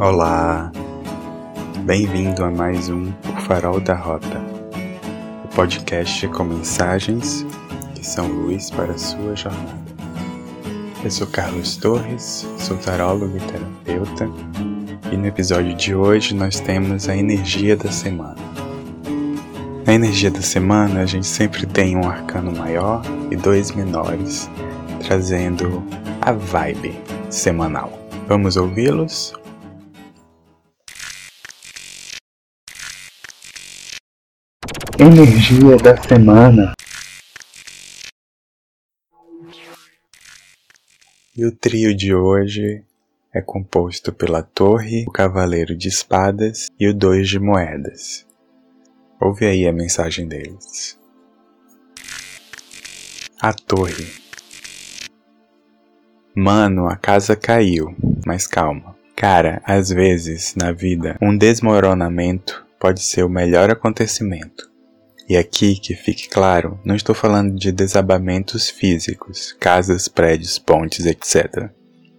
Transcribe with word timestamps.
Olá, 0.00 0.72
bem-vindo 1.80 2.42
a 2.42 2.50
mais 2.50 2.88
um 2.88 3.10
O 3.10 3.40
Farol 3.42 3.80
da 3.80 3.94
Rota, 3.94 4.40
o 5.44 5.48
podcast 5.48 6.26
com 6.28 6.44
mensagens 6.44 7.44
que 7.94 8.06
são 8.06 8.26
luz 8.26 8.70
para 8.70 8.92
a 8.92 8.96
sua 8.96 9.36
jornada. 9.36 9.76
Eu 11.04 11.10
sou 11.10 11.26
Carlos 11.26 11.76
Torres, 11.76 12.48
sou 12.56 12.78
tarólogo 12.78 13.36
e 13.36 13.40
terapeuta, 13.40 14.26
e 15.12 15.18
no 15.18 15.26
episódio 15.26 15.76
de 15.76 15.94
hoje 15.94 16.34
nós 16.34 16.60
temos 16.60 17.06
a 17.06 17.14
energia 17.14 17.76
da 17.76 17.92
semana. 17.92 18.38
Na 19.84 19.92
energia 19.92 20.30
da 20.30 20.40
semana, 20.40 21.02
a 21.02 21.06
gente 21.06 21.26
sempre 21.26 21.66
tem 21.66 21.94
um 21.94 22.08
arcano 22.08 22.56
maior 22.56 23.02
e 23.30 23.36
dois 23.36 23.70
menores, 23.72 24.48
trazendo 25.04 25.82
a 26.22 26.32
vibe 26.32 26.98
semanal. 27.28 27.92
Vamos 28.26 28.56
ouvi-los? 28.56 29.38
Energia 35.00 35.78
da 35.78 35.96
semana. 35.96 36.74
E 41.34 41.46
o 41.46 41.50
trio 41.56 41.96
de 41.96 42.14
hoje 42.14 42.84
é 43.34 43.40
composto 43.40 44.12
pela 44.12 44.42
Torre, 44.42 45.06
o 45.08 45.10
Cavaleiro 45.10 45.74
de 45.74 45.88
Espadas 45.88 46.66
e 46.78 46.86
o 46.86 46.92
Dois 46.92 47.30
de 47.30 47.38
Moedas. 47.38 48.26
Ouve 49.18 49.46
aí 49.46 49.66
a 49.66 49.72
mensagem 49.72 50.28
deles. 50.28 50.98
A 53.40 53.54
Torre. 53.54 54.06
Mano, 56.34 56.86
a 56.86 56.96
casa 56.96 57.34
caiu, 57.34 57.96
mas 58.26 58.46
calma. 58.46 58.94
Cara, 59.16 59.62
às 59.64 59.88
vezes, 59.88 60.54
na 60.54 60.72
vida, 60.72 61.16
um 61.22 61.34
desmoronamento 61.34 62.66
pode 62.78 63.00
ser 63.02 63.24
o 63.24 63.30
melhor 63.30 63.70
acontecimento. 63.70 64.69
E 65.30 65.36
aqui, 65.36 65.76
que 65.76 65.94
fique 65.94 66.28
claro, 66.28 66.80
não 66.84 66.96
estou 66.96 67.14
falando 67.14 67.54
de 67.54 67.70
desabamentos 67.70 68.68
físicos, 68.68 69.56
casas, 69.60 70.08
prédios, 70.08 70.58
pontes, 70.58 71.06
etc. 71.06 71.70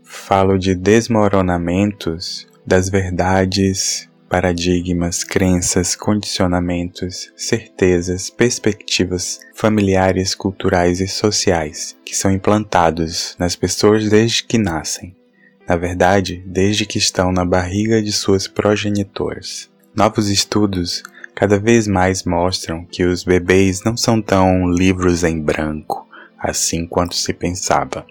Falo 0.02 0.58
de 0.58 0.74
desmoronamentos 0.74 2.48
das 2.66 2.88
verdades, 2.88 4.08
paradigmas, 4.30 5.26
crenças, 5.26 5.94
condicionamentos, 5.94 7.34
certezas, 7.36 8.30
perspectivas 8.30 9.42
familiares, 9.54 10.34
culturais 10.34 11.02
e 11.02 11.08
sociais 11.10 11.98
que 12.06 12.16
são 12.16 12.32
implantados 12.32 13.36
nas 13.38 13.58
pessoas 13.58 14.10
desde 14.10 14.46
que 14.46 14.58
nascem. 14.58 15.14
Na 15.68 15.76
verdade, 15.76 16.42
desde 16.48 16.86
que 16.86 16.98
estão 16.98 17.34
na 17.34 17.44
barriga 17.44 18.02
de 18.02 18.14
suas 18.14 18.48
progenitoras. 18.48 19.70
Novos 19.94 20.30
estudos 20.30 21.04
cada 21.36 21.58
vez 21.60 21.88
mais 21.88 22.24
mostram 22.24 22.86
que 22.86 23.04
os 23.04 23.24
bebês 23.24 23.84
não 23.84 23.96
são 23.98 24.22
tão 24.22 24.70
livros 24.70 25.24
em 25.24 25.40
branco, 25.42 26.08
assim 26.38 26.86
quanto 26.86 27.16
se 27.16 27.34
pensava. 27.34 28.06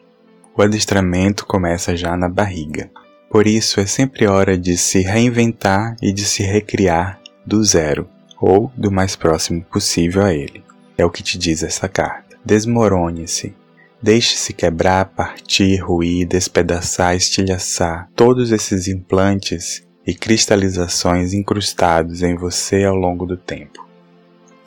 O 0.57 0.63
adestramento 0.63 1.47
começa 1.47 1.97
já 1.97 2.17
na 2.17 2.29
barriga. 2.29 2.91
Por 3.31 3.47
isso 3.47 3.81
é 3.81 3.87
sempre 3.87 4.27
hora 4.27 4.59
de 4.59 4.77
se 4.77 5.01
reinventar 5.01 5.97
e 6.03 6.13
de 6.13 6.25
se 6.25 6.43
recriar 6.43 7.21
do 7.47 7.63
zero, 7.63 8.09
ou 8.41 8.73
do 8.77 8.91
mais 8.91 9.15
próximo 9.15 9.63
possível 9.63 10.25
a 10.25 10.35
ele. 10.35 10.65
É 10.99 11.05
o 11.05 11.11
que 11.11 11.23
te 11.23 11.39
diz 11.39 11.63
essa 11.63 11.89
carta. 11.89 12.37
Desmorone-se. 12.45 13.55
Deixe-se 14.03 14.53
quebrar, 14.53 15.05
partir, 15.07 15.77
ruir, 15.79 16.27
despedaçar, 16.27 17.15
estilhaçar 17.15 18.09
todos 18.17 18.51
esses 18.51 18.89
implantes 18.89 19.87
e 20.07 20.15
cristalizações 20.15 21.33
incrustados 21.35 22.23
em 22.23 22.35
você 22.35 22.85
ao 22.85 22.95
longo 22.95 23.27
do 23.27 23.37
tempo. 23.37 23.87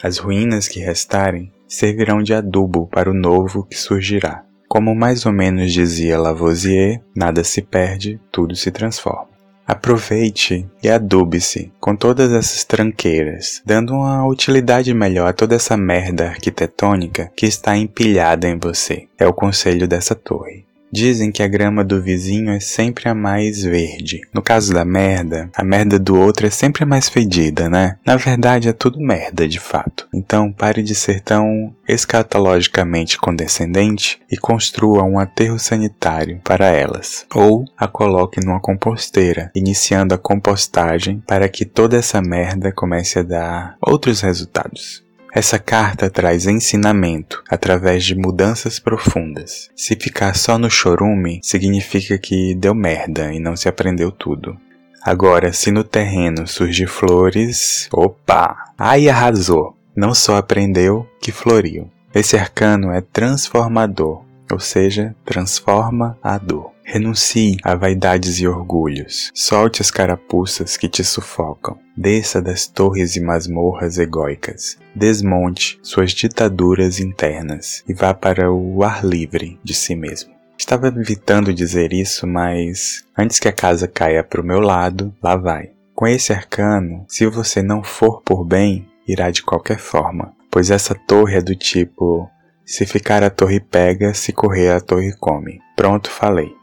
As 0.01 0.17
ruínas 0.17 0.67
que 0.67 0.79
restarem 0.79 1.51
servirão 1.67 2.21
de 2.21 2.33
adubo 2.33 2.87
para 2.87 3.09
o 3.09 3.13
novo 3.13 3.63
que 3.63 3.77
surgirá. 3.77 4.43
Como 4.67 4.95
mais 4.95 5.25
ou 5.25 5.31
menos 5.31 5.71
dizia 5.71 6.19
Lavoisier, 6.19 7.01
nada 7.15 7.43
se 7.43 7.61
perde, 7.61 8.19
tudo 8.31 8.55
se 8.55 8.71
transforma. 8.71 9.33
Aproveite 9.65 10.67
e 10.83 10.89
adube-se 10.89 11.71
com 11.79 11.95
todas 11.95 12.33
essas 12.33 12.65
tranqueiras, 12.65 13.61
dando 13.65 13.93
uma 13.93 14.27
utilidade 14.27 14.93
melhor 14.93 15.29
a 15.29 15.33
toda 15.33 15.55
essa 15.55 15.77
merda 15.77 16.27
arquitetônica 16.27 17.31
que 17.35 17.45
está 17.45 17.77
empilhada 17.77 18.47
em 18.47 18.57
você. 18.57 19.07
É 19.17 19.25
o 19.25 19.33
conselho 19.33 19.87
dessa 19.87 20.13
torre. 20.13 20.65
Dizem 20.93 21.31
que 21.31 21.41
a 21.41 21.47
grama 21.47 21.83
do 21.83 21.99
vizinho 21.99 22.51
é 22.51 22.59
sempre 22.59 23.09
a 23.09 23.15
mais 23.15 23.63
verde. 23.63 24.21
No 24.31 24.43
caso 24.43 24.71
da 24.71 24.85
merda, 24.85 25.49
a 25.55 25.63
merda 25.63 25.97
do 25.97 26.15
outro 26.15 26.45
é 26.45 26.51
sempre 26.51 26.83
a 26.83 26.85
mais 26.85 27.09
fedida, 27.09 27.67
né? 27.67 27.97
Na 28.05 28.15
verdade 28.15 28.69
é 28.69 28.73
tudo 28.73 28.99
merda, 28.99 29.47
de 29.47 29.59
fato. 29.59 30.07
Então 30.13 30.51
pare 30.51 30.83
de 30.83 30.93
ser 30.93 31.21
tão 31.21 31.73
escatologicamente 31.87 33.17
condescendente 33.17 34.21
e 34.31 34.37
construa 34.37 35.01
um 35.01 35.17
aterro 35.17 35.57
sanitário 35.57 36.39
para 36.43 36.67
elas. 36.67 37.25
Ou 37.33 37.65
a 37.75 37.87
coloque 37.87 38.39
numa 38.39 38.59
composteira, 38.59 39.49
iniciando 39.55 40.13
a 40.13 40.19
compostagem 40.19 41.23
para 41.25 41.49
que 41.49 41.65
toda 41.65 41.97
essa 41.97 42.21
merda 42.21 42.71
comece 42.71 43.17
a 43.17 43.23
dar 43.23 43.77
outros 43.81 44.21
resultados. 44.21 45.03
Essa 45.35 45.57
carta 45.57 46.11
traz 46.11 46.45
ensinamento 46.45 47.43
através 47.49 48.03
de 48.03 48.13
mudanças 48.13 48.77
profundas. 48.77 49.71
Se 49.75 49.95
ficar 49.95 50.35
só 50.35 50.59
no 50.59 50.69
chorume, 50.69 51.39
significa 51.41 52.19
que 52.19 52.53
deu 52.53 52.75
merda 52.75 53.33
e 53.33 53.39
não 53.39 53.55
se 53.55 53.67
aprendeu 53.67 54.11
tudo. 54.11 54.55
Agora, 55.01 55.51
se 55.51 55.71
no 55.71 55.83
terreno 55.83 56.45
surgir 56.45 56.85
flores, 56.85 57.89
opa! 57.91 58.55
Aí 58.77 59.09
arrasou! 59.09 59.75
Não 59.95 60.13
só 60.13 60.37
aprendeu, 60.37 61.07
que 61.19 61.31
floriu. 61.31 61.89
Esse 62.13 62.37
arcano 62.37 62.91
é 62.91 63.01
transformador, 63.01 64.23
ou 64.53 64.59
seja, 64.59 65.15
transforma 65.25 66.17
a 66.21 66.37
dor. 66.37 66.71
Renuncie 66.85 67.57
a 67.63 67.75
vaidades 67.75 68.39
e 68.39 68.47
orgulhos. 68.47 69.31
Solte 69.33 69.81
as 69.81 69.89
carapuças 69.89 70.77
que 70.77 70.87
te 70.87 71.03
sufocam. 71.03 71.77
Desça 71.97 72.41
das 72.41 72.67
torres 72.67 73.15
e 73.15 73.21
masmorras 73.21 73.97
egóicas. 73.97 74.77
Desmonte 74.93 75.79
suas 75.81 76.11
ditaduras 76.11 76.99
internas 76.99 77.83
e 77.87 77.93
vá 77.93 78.13
para 78.13 78.51
o 78.51 78.83
ar 78.83 79.03
livre 79.03 79.59
de 79.63 79.73
si 79.73 79.95
mesmo. 79.95 80.33
Estava 80.57 80.87
evitando 80.87 81.53
dizer 81.53 81.93
isso, 81.93 82.27
mas 82.27 83.03
antes 83.17 83.39
que 83.39 83.47
a 83.47 83.53
casa 83.53 83.87
caia 83.87 84.23
para 84.23 84.41
o 84.41 84.45
meu 84.45 84.59
lado, 84.59 85.13
lá 85.21 85.35
vai. 85.35 85.71
Com 85.95 86.07
esse 86.07 86.31
arcano, 86.31 87.05
se 87.07 87.25
você 87.25 87.61
não 87.61 87.83
for 87.83 88.21
por 88.21 88.45
bem, 88.45 88.87
irá 89.07 89.31
de 89.31 89.41
qualquer 89.41 89.79
forma, 89.79 90.33
pois 90.51 90.69
essa 90.69 90.93
torre 90.93 91.37
é 91.37 91.41
do 91.41 91.55
tipo: 91.55 92.29
se 92.65 92.85
ficar 92.85 93.23
a 93.23 93.29
torre 93.29 93.59
pega, 93.59 94.13
se 94.13 94.31
correr 94.31 94.71
a 94.71 94.79
torre 94.79 95.13
come. 95.19 95.59
Pronto, 95.75 96.09
falei. 96.09 96.55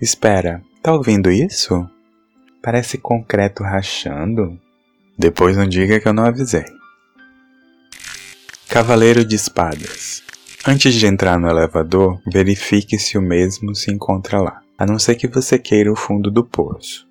Espera, 0.00 0.62
tá 0.82 0.92
ouvindo 0.92 1.30
isso? 1.30 1.88
Parece 2.62 2.98
concreto 2.98 3.62
rachando. 3.62 4.58
Depois 5.18 5.56
não 5.56 5.66
diga 5.66 6.00
que 6.00 6.08
eu 6.08 6.12
não 6.12 6.24
avisei. 6.24 6.64
Cavaleiro 8.68 9.24
de 9.24 9.36
Espadas. 9.36 10.22
Antes 10.66 10.94
de 10.94 11.06
entrar 11.06 11.38
no 11.38 11.48
elevador, 11.48 12.20
verifique 12.26 12.98
se 12.98 13.18
o 13.18 13.22
mesmo 13.22 13.74
se 13.74 13.90
encontra 13.90 14.40
lá, 14.40 14.62
a 14.78 14.86
não 14.86 14.98
ser 14.98 15.16
que 15.16 15.26
você 15.26 15.58
queira 15.58 15.92
o 15.92 15.96
fundo 15.96 16.30
do 16.30 16.44
poço. 16.44 17.06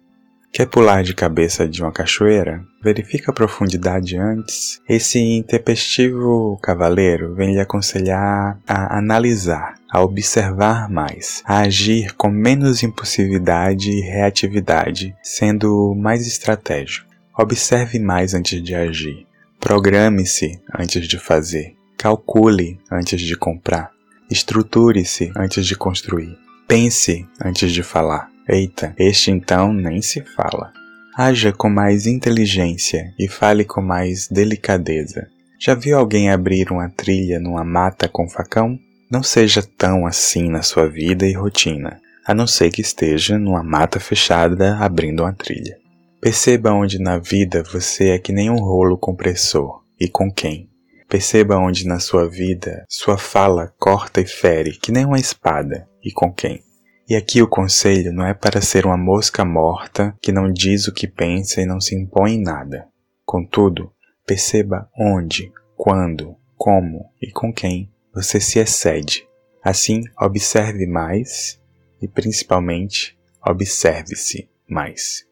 Quer 0.53 0.66
pular 0.66 1.01
de 1.01 1.13
cabeça 1.13 1.66
de 1.66 1.81
uma 1.81 1.94
cachoeira? 1.94 2.62
Verifica 2.84 3.31
a 3.31 3.34
profundidade 3.34 4.17
antes. 4.17 4.81
Esse 4.88 5.17
intempestivo 5.17 6.59
cavaleiro 6.62 7.33
vem 7.33 7.53
lhe 7.53 7.59
aconselhar 7.62 8.59
a 8.68 8.98
analisar, 8.98 9.75
a 9.89 10.01
observar 10.01 10.89
mais, 10.89 11.42
a 11.45 11.59
agir 11.59 12.13
com 12.15 12.30
menos 12.30 12.83
impulsividade 12.83 13.92
e 13.92 14.01
reatividade, 14.01 15.15
sendo 15.24 15.95
mais 15.95 16.27
estratégico. 16.27 17.07
Observe 17.38 17.97
mais 17.97 18.33
antes 18.33 18.62
de 18.62 18.75
agir. 18.75 19.25
Programe-se 19.57 20.59
antes 20.77 21.07
de 21.07 21.18
fazer. 21.18 21.77
Calcule 21.97 22.77
antes 22.92 23.21
de 23.21 23.38
comprar. 23.38 23.89
Estruture-se 24.30 25.31
antes 25.33 25.65
de 25.65 25.77
construir. 25.77 26.38
Pense 26.68 27.25
antes 27.42 27.71
de 27.71 27.83
falar. 27.83 28.31
Eita, 28.50 28.94
este 28.98 29.30
então 29.30 29.72
nem 29.72 30.02
se 30.02 30.22
fala. 30.22 30.74
Haja 31.16 31.52
com 31.52 31.70
mais 31.70 32.08
inteligência 32.08 33.14
e 33.20 33.28
fale 33.28 33.64
com 33.64 33.82
mais 33.82 34.28
delicadeza. 34.28 35.28
Já 35.60 35.76
viu 35.76 35.98
alguém 35.98 36.32
abrir 36.32 36.72
uma 36.72 36.90
trilha 36.90 37.40
numa 37.40 37.64
mata 37.64 38.10
com 38.10 38.28
facão? 38.28 38.80
Não 39.12 39.22
seja 39.22 39.62
tão 39.62 40.08
assim 40.08 40.50
na 40.50 40.64
sua 40.64 40.88
vida 40.88 41.28
e 41.28 41.34
rotina, 41.34 42.00
a 42.26 42.34
não 42.34 42.48
ser 42.48 42.72
que 42.72 42.82
esteja 42.82 43.38
numa 43.38 43.62
mata 43.62 44.00
fechada 44.00 44.78
abrindo 44.78 45.22
uma 45.22 45.34
trilha. 45.34 45.78
Perceba 46.20 46.72
onde 46.72 46.98
na 46.98 47.20
vida 47.20 47.64
você 47.72 48.10
é 48.10 48.20
que 48.20 48.32
nem 48.32 48.50
um 48.50 48.60
rolo 48.60 48.98
compressor 48.98 49.84
e 50.00 50.08
com 50.08 50.32
quem. 50.32 50.68
Perceba 51.08 51.58
onde 51.58 51.86
na 51.86 52.00
sua 52.00 52.28
vida 52.28 52.86
sua 52.90 53.18
fala 53.18 53.72
corta 53.78 54.22
e 54.22 54.26
fere 54.26 54.72
que 54.72 54.92
nem 54.92 55.06
uma 55.06 55.20
espada 55.20 55.88
e 56.04 56.12
com 56.12 56.34
quem 56.34 56.64
E 57.12 57.16
aqui 57.18 57.42
o 57.42 57.48
conselho 57.48 58.13
não 58.13 58.25
é 58.25 58.34
para 58.34 58.62
ser 58.62 58.86
uma 58.86 58.96
mosca 58.96 59.44
morta 59.44 60.16
que 60.22 60.31
não 60.31 60.50
diz 60.50 60.88
o 60.88 60.94
que 60.94 61.06
pensa 61.06 61.62
e 61.62 61.66
não 61.66 61.81
se 61.81 61.94
impõe 61.94 62.36
em 62.36 62.42
nada. 62.42 62.88
Contudo, 63.25 63.92
perceba 64.25 64.90
onde, 64.98 65.52
quando, 65.75 66.38
como 66.56 67.12
e 67.22 67.30
com 67.30 67.54
quem 67.54 67.92
você 68.16 68.40
se 68.40 68.60
excede. 68.60 69.28
Assim, 69.62 70.04
observe 70.18 70.88
mais 70.88 71.60
e, 72.02 72.08
principalmente, 72.08 73.19
observe-se 73.46 74.50
mais. 74.66 75.25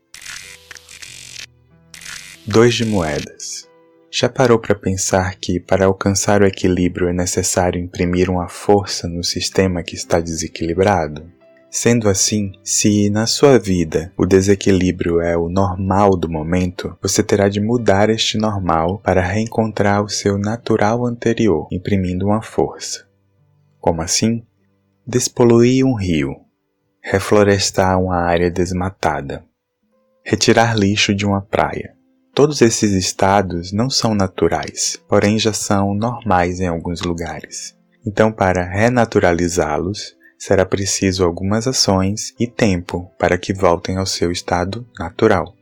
Dois 2.45 2.73
de 2.73 2.83
moedas. 2.83 3.69
Já 4.11 4.27
parou 4.27 4.59
para 4.59 4.75
pensar 4.75 5.33
que, 5.35 5.61
para 5.61 5.85
alcançar 5.85 6.41
o 6.41 6.45
equilíbrio, 6.45 7.07
é 7.07 7.13
necessário 7.13 7.81
imprimir 7.81 8.29
uma 8.29 8.49
força 8.49 9.07
no 9.07 9.23
sistema 9.23 9.81
que 9.81 9.95
está 9.95 10.19
desequilibrado? 10.19 11.38
Sendo 11.69 12.09
assim, 12.09 12.51
se 12.63 13.09
na 13.09 13.27
sua 13.27 13.59
vida 13.59 14.11
o 14.17 14.25
desequilíbrio 14.25 15.21
é 15.21 15.37
o 15.37 15.49
normal 15.49 16.17
do 16.17 16.27
momento, 16.27 16.97
você 17.01 17.21
terá 17.21 17.47
de 17.47 17.59
mudar 17.59 18.09
este 18.09 18.37
normal 18.37 18.99
para 18.99 19.21
reencontrar 19.21 20.03
o 20.03 20.09
seu 20.09 20.37
natural 20.37 21.05
anterior, 21.05 21.67
imprimindo 21.71 22.25
uma 22.25 22.41
força. 22.41 23.07
Como 23.79 24.01
assim? 24.01 24.43
Despoluir 25.05 25.85
um 25.85 25.93
rio, 25.93 26.35
reflorestar 27.01 28.01
uma 28.01 28.17
área 28.17 28.49
desmatada, 28.49 29.43
retirar 30.23 30.75
lixo 30.75 31.13
de 31.13 31.25
uma 31.25 31.41
praia, 31.41 31.99
Todos 32.39 32.61
esses 32.61 32.93
estados 32.93 33.73
não 33.73 33.89
são 33.89 34.15
naturais, 34.15 34.97
porém 35.09 35.37
já 35.37 35.51
são 35.51 35.93
normais 35.93 36.61
em 36.61 36.67
alguns 36.67 37.01
lugares. 37.01 37.75
Então, 38.05 38.31
para 38.31 38.63
renaturalizá-los, 38.63 40.15
será 40.39 40.65
preciso 40.65 41.23
algumas 41.23 41.67
ações 41.67 42.33
e 42.39 42.47
tempo 42.47 43.11
para 43.19 43.37
que 43.37 43.53
voltem 43.53 43.97
ao 43.97 44.05
seu 44.05 44.31
estado 44.31 44.87
natural. 44.97 45.53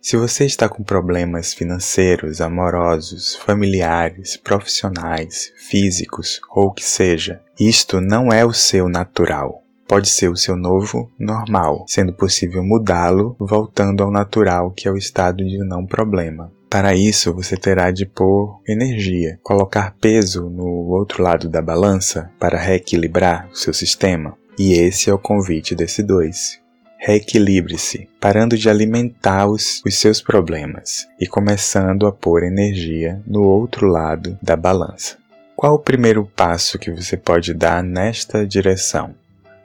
Se 0.00 0.16
você 0.16 0.44
está 0.44 0.68
com 0.68 0.84
problemas 0.84 1.52
financeiros, 1.52 2.40
amorosos, 2.40 3.34
familiares, 3.34 4.36
profissionais, 4.36 5.52
físicos 5.56 6.40
ou 6.48 6.66
o 6.66 6.72
que 6.72 6.84
seja, 6.84 7.40
isto 7.58 8.00
não 8.00 8.32
é 8.32 8.44
o 8.44 8.52
seu 8.52 8.88
natural 8.88 9.66
pode 9.86 10.08
ser 10.08 10.28
o 10.28 10.36
seu 10.36 10.56
novo 10.56 11.10
normal, 11.18 11.84
sendo 11.86 12.12
possível 12.12 12.62
mudá-lo 12.62 13.36
voltando 13.38 14.02
ao 14.02 14.10
natural, 14.10 14.72
que 14.72 14.88
é 14.88 14.90
o 14.90 14.96
estado 14.96 15.44
de 15.44 15.58
não 15.58 15.86
problema. 15.86 16.52
Para 16.68 16.94
isso, 16.94 17.32
você 17.32 17.56
terá 17.56 17.90
de 17.90 18.04
pôr 18.04 18.60
energia, 18.66 19.38
colocar 19.42 19.94
peso 20.00 20.50
no 20.50 20.66
outro 20.90 21.22
lado 21.22 21.48
da 21.48 21.62
balança 21.62 22.30
para 22.40 22.58
reequilibrar 22.58 23.48
o 23.52 23.56
seu 23.56 23.72
sistema. 23.72 24.36
E 24.58 24.72
esse 24.72 25.08
é 25.08 25.14
o 25.14 25.18
convite 25.18 25.74
desse 25.74 26.02
dois. 26.02 26.60
Reequilibre-se, 26.98 28.08
parando 28.20 28.56
de 28.56 28.68
alimentar 28.68 29.46
os, 29.46 29.80
os 29.86 29.96
seus 29.96 30.20
problemas 30.20 31.06
e 31.20 31.26
começando 31.26 32.06
a 32.06 32.12
pôr 32.12 32.42
energia 32.42 33.22
no 33.26 33.42
outro 33.42 33.86
lado 33.86 34.36
da 34.42 34.56
balança. 34.56 35.16
Qual 35.54 35.74
o 35.74 35.78
primeiro 35.78 36.26
passo 36.34 36.78
que 36.78 36.90
você 36.90 37.16
pode 37.16 37.54
dar 37.54 37.82
nesta 37.82 38.46
direção? 38.46 39.14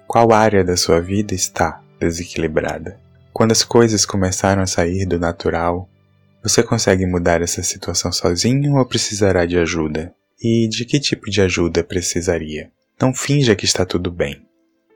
Qual 0.08 0.32
área 0.32 0.64
da 0.64 0.78
sua 0.78 1.02
vida 1.02 1.34
está 1.34 1.82
desequilibrada? 2.00 3.00
Quando 3.34 3.54
as 3.54 3.64
coisas 3.64 4.06
começaram 4.06 4.62
a 4.62 4.68
sair 4.68 5.06
do 5.06 5.18
natural, 5.18 5.90
você 6.44 6.64
consegue 6.64 7.06
mudar 7.06 7.42
essa 7.42 7.62
situação 7.62 8.12
sozinho 8.12 8.76
ou 8.76 8.86
precisará 8.86 9.46
de 9.46 9.58
ajuda? 9.58 10.14
E 10.44 10.68
de 10.68 10.86
que 10.86 11.00
tipo 11.00 11.30
de 11.30 11.42
ajuda 11.42 11.84
precisaria? 11.84 12.72
Não 13.00 13.14
finja 13.14 13.56
que 13.56 13.66
está 13.66 13.86
tudo 13.86 14.12
bem. 14.12 14.42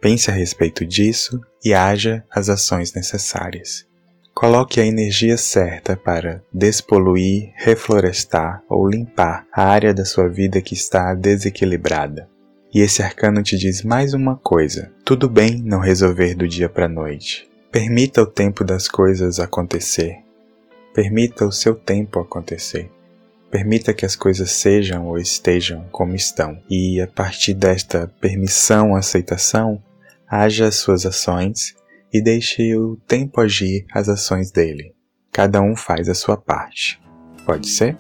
Pense 0.02 0.30
a 0.30 0.34
respeito 0.34 0.86
disso 0.86 1.40
e 1.64 1.74
haja 1.74 2.24
as 2.32 2.50
ações 2.50 2.94
necessárias. 2.94 3.86
Coloque 4.34 4.82
a 4.82 4.86
energia 4.86 5.38
certa 5.38 5.96
para 5.96 6.44
despoluir, 6.52 7.54
reflorestar 7.56 8.62
ou 8.70 8.88
limpar 8.88 9.46
a 9.54 9.64
área 9.64 9.94
da 9.94 10.04
sua 10.04 10.28
vida 10.28 10.62
que 10.62 10.74
está 10.74 11.14
desequilibrada. 11.14 12.28
E 12.74 12.82
esse 12.82 13.02
arcano 13.02 13.42
te 13.42 13.58
diz 13.58 13.82
mais 13.84 14.14
uma 14.14 14.36
coisa: 14.36 14.92
tudo 15.06 15.30
bem 15.30 15.62
não 15.64 15.80
resolver 15.80 16.36
do 16.36 16.48
dia 16.48 16.68
para 16.68 16.90
noite. 16.90 17.50
Permita 17.72 18.22
o 18.22 18.28
tempo 18.28 18.64
das 18.64 18.88
coisas 18.90 19.40
acontecer. 19.40 20.25
Permita 20.96 21.46
o 21.46 21.52
seu 21.52 21.76
tempo 21.76 22.22
acontecer. 22.22 22.90
Permita 23.52 23.94
que 23.94 24.06
as 24.06 24.16
coisas 24.16 24.50
sejam 24.50 25.08
ou 25.08 25.18
estejam 25.18 25.86
como 25.92 26.16
estão. 26.16 26.58
E 26.70 27.02
a 27.02 27.08
partir 27.08 27.54
desta 27.54 28.10
permissão, 28.22 28.96
aceitação, 28.96 29.84
haja 30.26 30.68
as 30.68 30.76
suas 30.76 31.06
ações 31.06 31.76
e 32.14 32.24
deixe 32.24 32.78
o 32.78 32.96
tempo 33.08 33.42
agir 33.42 33.86
as 33.94 34.08
ações 34.08 34.52
dele. 34.52 34.94
Cada 35.34 35.62
um 35.62 35.76
faz 35.76 36.08
a 36.08 36.14
sua 36.14 36.38
parte. 36.38 36.98
Pode 37.46 37.68
ser? 37.68 37.98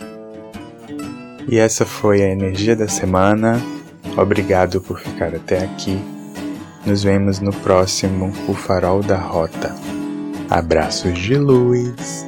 E 1.49 1.57
essa 1.57 1.85
foi 1.85 2.23
a 2.23 2.29
energia 2.29 2.77
da 2.77 2.87
semana. 2.87 3.61
Obrigado 4.17 4.79
por 4.79 5.01
ficar 5.01 5.35
até 5.35 5.65
aqui. 5.65 5.99
Nos 6.85 7.03
vemos 7.03 7.41
no 7.41 7.51
próximo 7.51 8.31
O 8.47 8.53
Farol 8.53 9.01
da 9.01 9.17
Rota. 9.17 9.75
Abraços 10.49 11.19
de 11.19 11.35
luz. 11.35 12.25